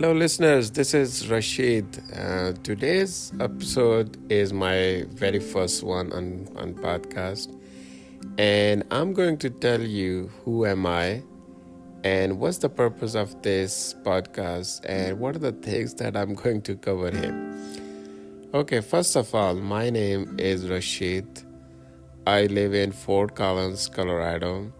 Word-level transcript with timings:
Hello, 0.00 0.12
listeners. 0.12 0.70
This 0.70 0.94
is 0.94 1.28
Rashid. 1.28 1.84
Uh, 2.14 2.52
today's 2.62 3.32
episode 3.40 4.16
is 4.30 4.52
my 4.52 5.04
very 5.08 5.40
first 5.40 5.82
one 5.82 6.12
on, 6.12 6.46
on 6.54 6.74
podcast, 6.74 7.52
and 8.38 8.84
I'm 8.92 9.12
going 9.12 9.38
to 9.38 9.50
tell 9.50 9.80
you 9.80 10.30
who 10.44 10.66
am 10.66 10.86
I, 10.86 11.24
and 12.04 12.38
what's 12.38 12.58
the 12.58 12.68
purpose 12.68 13.16
of 13.16 13.42
this 13.42 13.96
podcast, 14.04 14.82
and 14.88 15.18
what 15.18 15.34
are 15.34 15.40
the 15.40 15.50
things 15.50 15.94
that 15.94 16.16
I'm 16.16 16.34
going 16.34 16.62
to 16.62 16.76
cover 16.76 17.10
here. 17.10 17.34
Okay, 18.54 18.80
first 18.80 19.16
of 19.16 19.34
all, 19.34 19.56
my 19.56 19.90
name 19.90 20.36
is 20.38 20.68
Rashid. 20.68 21.42
I 22.24 22.46
live 22.46 22.72
in 22.72 22.92
Fort 22.92 23.34
Collins, 23.34 23.88
Colorado, 23.88 24.72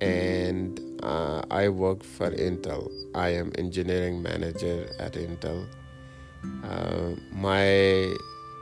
and 0.00 0.78
uh, 1.02 1.42
I 1.50 1.68
work 1.68 2.02
for 2.02 2.30
Intel. 2.30 2.90
I 3.14 3.30
am 3.30 3.52
engineering 3.58 4.22
manager 4.22 4.88
at 4.98 5.14
Intel. 5.14 5.66
Uh, 6.64 7.16
my 7.32 8.14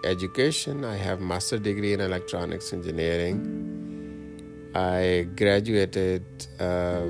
education, 0.05 0.84
I 0.84 0.96
have 0.96 1.20
master 1.20 1.59
degree 1.59 1.93
in 1.93 2.01
electronics 2.01 2.73
engineering. 2.73 4.70
I 4.74 5.29
graduated. 5.37 6.24
Uh, 6.60 7.06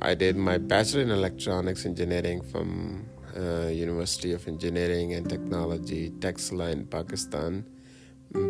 I 0.00 0.14
did 0.14 0.36
my 0.36 0.58
bachelor 0.58 1.02
in 1.02 1.10
electronics 1.10 1.86
engineering 1.86 2.42
from 2.42 3.06
uh, 3.36 3.68
University 3.68 4.32
of 4.32 4.48
Engineering 4.48 5.14
and 5.14 5.28
Technology, 5.28 6.10
Taxila 6.10 6.72
in 6.72 6.86
Pakistan, 6.86 7.64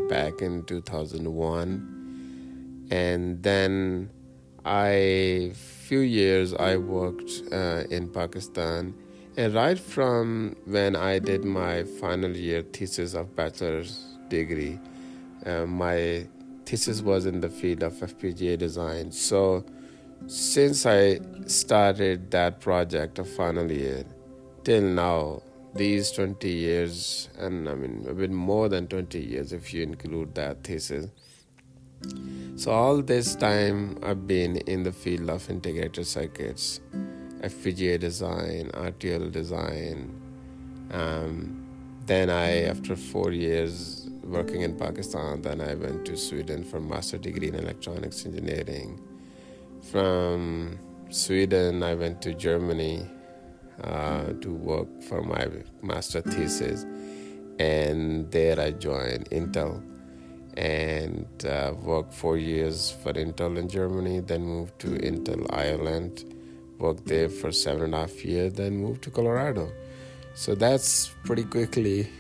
back 0.08 0.40
in 0.40 0.64
2001, 0.64 2.88
and 2.90 3.42
then 3.42 4.08
I 4.64 5.52
few 5.54 6.00
years 6.00 6.52
I 6.54 6.76
worked 6.76 7.42
uh, 7.52 7.84
in 7.90 8.08
Pakistan, 8.08 8.94
and 9.36 9.54
right 9.54 9.78
from 9.78 10.56
when 10.66 10.96
I 10.96 11.18
did 11.18 11.44
my 11.44 11.84
final 11.84 12.36
year 12.36 12.62
thesis 12.62 13.14
of 13.14 13.34
bachelor's 13.34 14.04
degree, 14.28 14.78
uh, 15.46 15.64
my 15.64 16.26
thesis 16.66 17.00
was 17.00 17.24
in 17.24 17.40
the 17.40 17.48
field 17.48 17.82
of 17.82 17.94
FPGA 17.94 18.58
design. 18.58 19.12
So 19.12 19.64
since 20.26 20.84
I 20.84 21.20
started 21.46 22.30
that 22.32 22.60
project 22.60 23.18
of 23.18 23.28
final 23.28 23.70
year 23.70 24.04
till 24.64 24.82
now, 24.82 25.42
these 25.74 26.10
20 26.10 26.48
years, 26.48 27.28
and 27.38 27.68
I 27.68 27.74
mean 27.74 28.04
a 28.08 28.14
bit 28.14 28.30
more 28.30 28.68
than 28.68 28.88
20 28.88 29.20
years 29.20 29.52
if 29.52 29.72
you 29.72 29.82
include 29.82 30.34
that 30.34 30.64
thesis 30.64 31.08
so, 32.56 32.70
all 32.70 33.02
this 33.02 33.36
time 33.36 33.98
I've 34.02 34.26
been 34.26 34.56
in 34.56 34.82
the 34.82 34.92
field 34.92 35.30
of 35.30 35.48
integrated 35.48 36.06
circuits, 36.06 36.80
FPGA 37.40 38.00
design, 38.00 38.70
RTL 38.74 39.30
design. 39.30 40.20
Um, 40.90 41.64
then 42.06 42.30
I, 42.30 42.62
after 42.64 42.96
four 42.96 43.32
years 43.32 44.08
working 44.24 44.62
in 44.62 44.76
Pakistan, 44.76 45.42
then 45.42 45.60
I 45.60 45.74
went 45.74 46.04
to 46.06 46.16
Sweden 46.16 46.64
for 46.64 46.80
master 46.80 47.18
degree 47.18 47.48
in 47.48 47.54
electronics 47.54 48.24
engineering. 48.26 49.00
From 49.90 50.78
Sweden, 51.10 51.82
I 51.82 51.94
went 51.94 52.22
to 52.22 52.34
Germany 52.34 53.06
uh, 53.82 54.32
to 54.40 54.52
work 54.52 54.88
for 55.02 55.22
my 55.22 55.46
master 55.82 56.20
thesis, 56.22 56.84
and 57.58 58.30
there 58.30 58.58
I 58.58 58.72
joined 58.72 59.30
Intel 59.30 59.82
and 60.58 61.26
uh, 61.46 61.72
worked 61.82 62.12
four 62.12 62.36
years 62.36 62.90
for 62.90 63.12
Intel 63.12 63.56
in 63.56 63.68
Germany, 63.68 64.18
then 64.18 64.42
moved 64.42 64.76
to 64.80 64.88
Intel 64.88 65.46
Ireland, 65.50 66.24
worked 66.78 67.06
there 67.06 67.28
for 67.28 67.52
seven 67.52 67.84
and 67.84 67.94
a 67.94 67.98
half 67.98 68.24
years, 68.24 68.54
then 68.54 68.76
moved 68.76 69.02
to 69.02 69.10
Colorado. 69.10 69.70
So 70.34 70.56
that's 70.56 71.14
pretty 71.24 71.44
quickly 71.44 72.10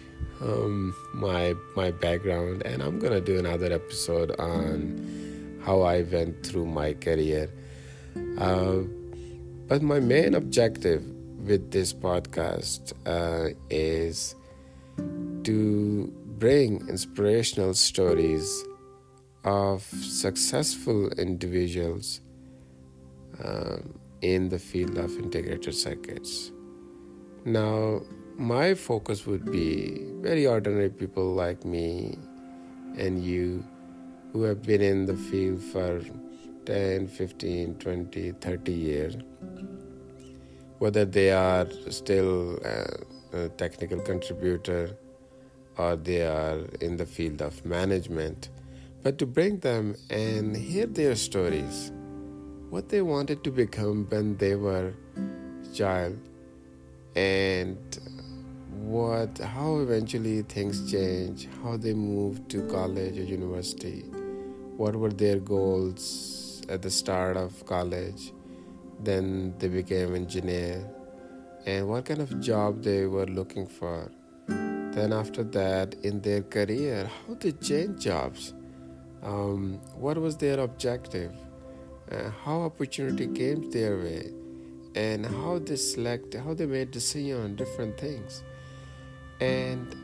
um, 0.40 0.94
my 1.14 1.54
my 1.74 1.90
background, 1.90 2.62
and 2.64 2.80
I'm 2.80 3.00
gonna 3.00 3.20
do 3.20 3.38
another 3.38 3.72
episode 3.72 4.30
on 4.38 5.60
how 5.64 5.82
I 5.82 6.02
went 6.02 6.46
through 6.46 6.66
my 6.66 6.94
career. 6.94 7.50
Uh, 8.38 8.86
but 9.66 9.82
my 9.82 9.98
main 9.98 10.34
objective 10.34 11.04
with 11.42 11.72
this 11.72 11.92
podcast 11.92 12.92
uh, 13.04 13.54
is 13.68 14.36
to 15.44 16.12
bring 16.38 16.86
inspirational 16.88 17.74
stories 17.74 18.64
of 19.44 19.82
successful 19.82 21.08
individuals 21.12 22.20
um, 23.42 23.98
in 24.20 24.48
the 24.48 24.58
field 24.58 24.98
of 24.98 25.16
integrated 25.18 25.74
circuits. 25.74 26.52
Now, 27.44 28.02
my 28.36 28.74
focus 28.74 29.26
would 29.26 29.50
be 29.50 30.04
very 30.20 30.46
ordinary 30.46 30.90
people 30.90 31.34
like 31.34 31.64
me 31.64 32.18
and 32.96 33.22
you 33.22 33.64
who 34.32 34.42
have 34.42 34.62
been 34.62 34.80
in 34.80 35.06
the 35.06 35.16
field 35.16 35.62
for 35.62 36.02
10, 36.66 37.08
15, 37.08 37.74
20, 37.76 38.32
30 38.32 38.72
years, 38.72 39.16
whether 40.78 41.04
they 41.04 41.30
are 41.30 41.66
still 41.88 42.58
technical 43.56 44.00
contributor 44.00 44.96
or 45.76 45.96
they 45.96 46.22
are 46.22 46.58
in 46.80 46.96
the 46.96 47.06
field 47.06 47.40
of 47.40 47.64
management, 47.64 48.48
but 49.02 49.16
to 49.18 49.26
bring 49.26 49.58
them 49.60 49.94
and 50.10 50.56
hear 50.56 50.86
their 50.86 51.14
stories, 51.14 51.92
what 52.70 52.88
they 52.88 53.00
wanted 53.00 53.44
to 53.44 53.50
become 53.50 54.06
when 54.08 54.36
they 54.38 54.56
were 54.56 54.92
child, 55.72 56.18
and 57.14 57.78
what 58.82 59.38
how 59.38 59.78
eventually 59.78 60.42
things 60.42 60.90
change, 60.90 61.48
how 61.62 61.76
they 61.76 61.94
moved 61.94 62.48
to 62.50 62.62
college 62.68 63.18
or 63.18 63.22
university, 63.22 64.00
what 64.76 64.96
were 64.96 65.12
their 65.12 65.38
goals 65.38 66.62
at 66.68 66.82
the 66.82 66.90
start 66.90 67.36
of 67.36 67.64
college, 67.66 68.32
then 69.00 69.54
they 69.58 69.68
became 69.68 70.14
engineer, 70.14 70.84
and 71.66 71.88
what 71.88 72.04
kind 72.06 72.20
of 72.20 72.40
job 72.40 72.82
they 72.82 73.06
were 73.06 73.26
looking 73.26 73.66
for. 73.66 74.10
Then 74.46 75.12
after 75.12 75.44
that 75.44 75.94
in 76.02 76.20
their 76.20 76.42
career 76.42 77.08
how 77.26 77.34
they 77.34 77.52
change 77.52 78.02
jobs. 78.02 78.54
Um, 79.22 79.80
what 79.94 80.16
was 80.16 80.36
their 80.36 80.60
objective? 80.60 81.32
Uh, 82.10 82.30
how 82.44 82.62
opportunity 82.62 83.26
came 83.26 83.70
their 83.70 83.96
way? 83.98 84.32
And 84.94 85.26
how 85.26 85.58
they 85.58 85.76
select 85.76 86.34
how 86.34 86.54
they 86.54 86.66
made 86.66 86.90
decision 86.90 87.42
on 87.42 87.56
different 87.56 87.98
things. 87.98 88.42
And 89.40 89.94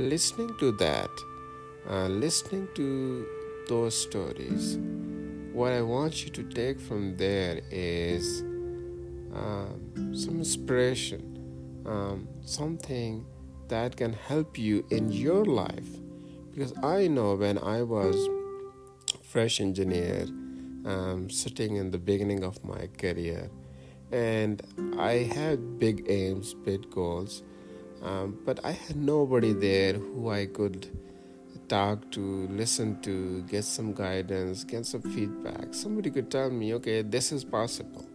listening 0.00 0.50
to 0.58 0.72
that 0.72 1.10
uh, 1.88 2.08
listening 2.08 2.66
to 2.74 3.26
those 3.68 3.94
stories 3.94 4.78
what 5.52 5.72
i 5.72 5.82
want 5.82 6.24
you 6.24 6.30
to 6.30 6.42
take 6.44 6.80
from 6.80 7.14
there 7.16 7.60
is 7.70 8.42
um, 9.34 10.14
some 10.14 10.38
inspiration 10.38 11.30
um, 11.86 12.28
something 12.44 13.24
that 13.68 13.96
can 13.96 14.12
help 14.12 14.58
you 14.58 14.84
in 14.90 15.10
your 15.10 15.44
life. 15.44 15.88
Because 16.50 16.74
i 16.82 17.06
know 17.06 17.36
when 17.36 17.58
i 17.58 17.80
was 17.82 18.28
fresh 19.22 19.60
engineer 19.60 20.26
um, 20.84 21.30
sitting 21.30 21.76
in 21.76 21.90
the 21.92 21.98
beginning 21.98 22.42
of 22.42 22.62
my 22.64 22.88
career 22.98 23.48
and 24.10 24.60
i 24.98 25.12
had 25.12 25.78
big 25.78 26.04
aims 26.08 26.54
big 26.54 26.90
goals 26.90 27.44
um, 28.02 28.36
but 28.44 28.58
i 28.64 28.72
had 28.72 28.96
nobody 28.96 29.52
there 29.52 29.92
who 29.92 30.28
i 30.28 30.44
could 30.44 30.88
talk 31.68 32.10
to 32.10 32.48
listen 32.48 33.00
to 33.00 33.42
get 33.42 33.64
some 33.64 33.94
guidance 33.94 34.64
get 34.64 34.84
some 34.84 35.02
feedback. 35.02 35.72
Somebody 35.72 36.10
could 36.10 36.28
tell 36.28 36.50
me 36.50 36.74
okay 36.74 37.02
this 37.02 37.30
is 37.30 37.44
possible 37.44 38.09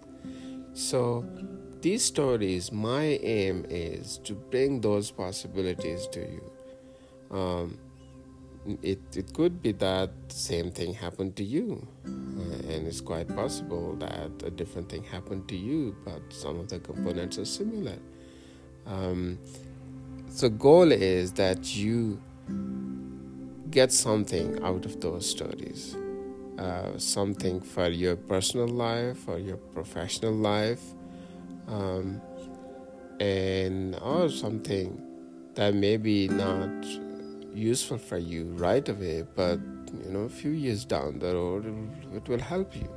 so 0.75 1.25
these 1.81 2.03
stories, 2.03 2.71
my 2.71 3.03
aim 3.23 3.65
is 3.69 4.19
to 4.25 4.33
bring 4.33 4.81
those 4.81 5.09
possibilities 5.09 6.05
to 6.07 6.19
you. 6.19 6.51
Um, 7.31 7.77
it, 8.81 8.99
it 9.15 9.33
could 9.33 9.61
be 9.61 9.71
that 9.73 10.11
same 10.27 10.71
thing 10.71 10.93
happened 10.93 11.35
to 11.37 11.43
you, 11.43 11.87
uh, 12.05 12.09
and 12.09 12.87
it's 12.87 12.99
quite 12.99 13.33
possible 13.33 13.95
that 13.97 14.31
a 14.43 14.49
different 14.49 14.89
thing 14.89 15.03
happened 15.03 15.47
to 15.47 15.55
you, 15.55 15.95
but 16.03 16.21
some 16.29 16.59
of 16.59 16.67
the 16.67 16.79
components 16.79 17.37
are 17.37 17.45
similar. 17.45 17.97
Um, 18.85 19.39
so, 20.29 20.49
goal 20.49 20.91
is 20.91 21.31
that 21.33 21.73
you 21.75 22.21
get 23.69 23.93
something 23.93 24.61
out 24.61 24.83
of 24.83 24.99
those 24.99 25.29
stories, 25.29 25.95
uh, 26.57 26.97
something 26.97 27.61
for 27.61 27.89
your 27.89 28.15
personal 28.15 28.67
life 28.67 29.27
or 29.27 29.39
your 29.39 29.57
professional 29.57 30.33
life 30.33 30.81
um, 31.67 32.21
and 33.19 33.95
or 34.01 34.29
something 34.29 35.01
that 35.55 35.73
may 35.73 35.97
be 35.97 36.27
not 36.27 36.85
useful 37.53 37.97
for 37.97 38.17
you 38.17 38.45
right 38.55 38.87
away, 38.87 39.25
but 39.35 39.59
you 40.03 40.09
know, 40.09 40.21
a 40.21 40.29
few 40.29 40.51
years 40.51 40.83
down 40.85 41.19
the 41.19 41.33
road, 41.33 41.65
it 42.13 42.27
will 42.27 42.39
help 42.39 42.75
you, 42.75 42.89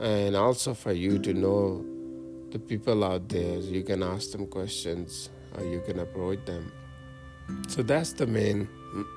and 0.00 0.34
also 0.34 0.72
for 0.74 0.92
you 0.92 1.18
to 1.18 1.34
know 1.34 1.84
the 2.50 2.58
people 2.58 3.04
out 3.04 3.28
there. 3.28 3.58
You 3.58 3.82
can 3.82 4.02
ask 4.02 4.32
them 4.32 4.46
questions 4.46 5.28
or 5.56 5.64
you 5.64 5.82
can 5.86 5.98
approach 5.98 6.44
them. 6.46 6.72
So 7.68 7.82
that's 7.82 8.12
the 8.12 8.26
main. 8.26 8.68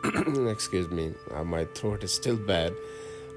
excuse 0.49 0.89
me, 0.89 1.13
uh, 1.33 1.43
my 1.43 1.63
throat 1.75 2.03
is 2.03 2.13
still 2.13 2.35
bad. 2.35 2.73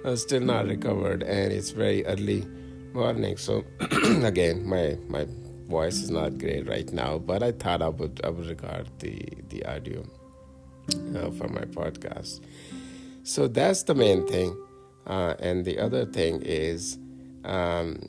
I'm 0.05 0.17
still 0.17 0.41
not 0.41 0.67
recovered, 0.67 1.23
and 1.23 1.53
it's 1.53 1.71
very 1.71 2.05
early 2.07 2.47
morning. 2.93 3.37
So 3.37 3.65
again, 4.23 4.67
my 4.67 4.99
my 5.09 5.27
voice 5.69 6.03
is 6.03 6.11
not 6.11 6.39
great 6.39 6.69
right 6.69 6.93
now, 6.93 7.19
but 7.19 7.43
I 7.43 7.53
thought 7.53 7.83
I 7.83 7.89
would 7.89 8.21
I 8.25 8.31
would 8.31 8.47
record 8.47 8.89
the 8.99 9.23
the 9.49 9.65
audio 9.65 10.05
uh, 11.17 11.31
for 11.31 11.49
my 11.49 11.63
podcast. 11.63 12.41
So 13.23 13.47
that's 13.47 13.85
the 13.85 13.95
main 13.95 14.27
thing, 14.27 14.57
uh, 15.07 15.35
and 15.39 15.65
the 15.65 15.79
other 15.79 16.05
thing 16.05 16.43
is, 16.43 16.99
um, 17.45 18.01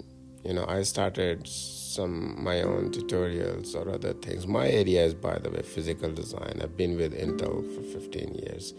you 0.44 0.54
know, 0.54 0.66
I 0.68 0.82
started 0.82 1.48
some 1.48 2.44
my 2.44 2.64
own 2.64 2.92
tutorials 2.92 3.76
or 3.76 3.88
other 3.92 4.14
things. 4.14 4.48
My 4.48 4.68
area 4.68 5.06
is, 5.06 5.14
by 5.14 5.38
the 5.38 5.52
way, 5.52 5.62
physical 5.62 6.12
design. 6.12 6.60
I've 6.64 6.76
been 6.76 6.98
with 6.98 7.14
Intel 7.14 7.64
for 7.76 7.84
15 7.84 8.34
years. 8.34 8.74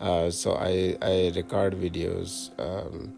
Uh, 0.00 0.30
so 0.30 0.54
I, 0.54 0.96
I 1.00 1.32
record 1.34 1.74
videos 1.74 2.50
um, 2.58 3.14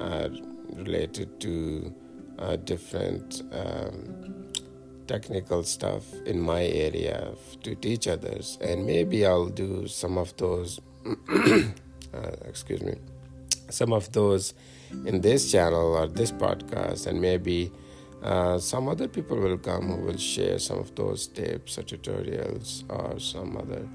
uh, 0.00 0.28
related 0.76 1.40
to 1.40 1.94
uh, 2.38 2.56
different 2.56 3.42
um, 3.52 4.48
technical 5.06 5.62
stuff 5.62 6.04
in 6.26 6.40
my 6.40 6.62
area 6.64 7.32
to 7.62 7.74
teach 7.74 8.06
others, 8.06 8.58
and 8.60 8.86
maybe 8.86 9.26
I'll 9.26 9.48
do 9.48 9.86
some 9.86 10.18
of 10.18 10.36
those. 10.36 10.80
Uh, 12.14 12.30
excuse 12.46 12.80
me, 12.80 12.94
some 13.68 13.92
of 13.92 14.10
those 14.12 14.54
in 15.04 15.20
this 15.20 15.52
channel 15.52 15.94
or 15.94 16.06
this 16.06 16.32
podcast, 16.32 17.06
and 17.06 17.20
maybe 17.20 17.70
uh, 18.22 18.58
some 18.58 18.88
other 18.88 19.06
people 19.06 19.36
will 19.36 19.58
come 19.58 19.88
who 19.88 20.06
will 20.06 20.16
share 20.16 20.58
some 20.58 20.78
of 20.78 20.94
those 20.94 21.26
tips 21.26 21.76
or 21.76 21.82
tutorials 21.82 22.82
or 22.88 23.18
some 23.20 23.58
other 23.58 23.86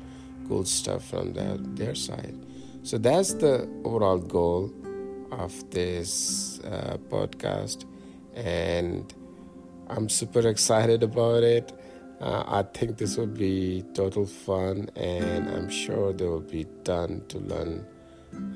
cool 0.48 0.66
stuff 0.66 1.06
from 1.06 1.34
their, 1.34 1.58
their 1.58 1.96
side. 1.96 2.36
So 2.84 2.98
that's 2.98 3.34
the 3.34 3.70
overall 3.84 4.18
goal 4.18 4.74
of 5.32 5.70
this 5.72 6.60
uh, 6.60 6.98
podcast, 7.10 7.86
and 8.36 9.14
I'm 9.88 10.10
super 10.10 10.48
excited 10.48 11.02
about 11.04 11.44
it. 11.44 11.72
Uh, 12.22 12.44
I 12.46 12.64
think 12.64 12.98
this 12.98 13.18
will 13.18 13.28
be 13.28 13.84
total 13.94 14.26
fun, 14.26 14.90
and 14.96 15.50
I'm 15.50 15.70
sure 15.70 16.14
there 16.14 16.30
will 16.30 16.40
be 16.40 16.66
ton 16.84 17.24
to 17.30 17.40
learn 17.40 17.86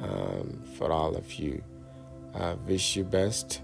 um, 0.01 0.61
for 0.77 0.91
all 0.91 1.15
of 1.15 1.33
you. 1.33 1.63
I 2.35 2.53
wish 2.53 2.95
you 2.95 3.03
best 3.03 3.61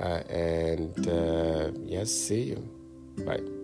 uh, 0.00 0.22
and 0.28 1.08
uh, 1.08 1.70
yes, 1.84 2.10
see 2.10 2.42
you. 2.42 2.68
Bye. 3.24 3.59